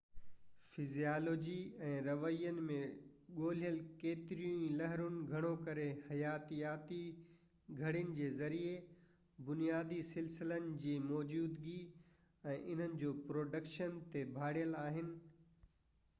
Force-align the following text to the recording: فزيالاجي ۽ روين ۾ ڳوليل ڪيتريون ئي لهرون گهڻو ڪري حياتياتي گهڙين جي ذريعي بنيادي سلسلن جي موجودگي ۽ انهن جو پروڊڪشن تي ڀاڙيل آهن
فزيالاجي 0.75 1.55
۽ 1.87 1.97
روين 2.05 2.55
۾ 2.69 2.75
ڳوليل 3.39 3.75
ڪيتريون 4.03 4.61
ئي 4.61 4.69
لهرون 4.79 5.19
گهڻو 5.33 5.51
ڪري 5.67 5.83
حياتياتي 6.07 6.97
گهڙين 7.81 8.09
جي 8.21 8.29
ذريعي 8.39 8.73
بنيادي 9.51 10.01
سلسلن 10.13 10.71
جي 10.85 10.95
موجودگي 11.11 11.77
۽ 12.55 12.55
انهن 12.57 12.97
جو 13.05 13.13
پروڊڪشن 13.29 14.01
تي 14.15 14.25
ڀاڙيل 14.39 14.75
آهن 14.81 15.13